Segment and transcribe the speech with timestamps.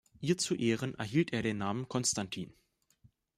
[0.19, 2.55] Ihr zu Ehren erhielt er den Namen Constantin.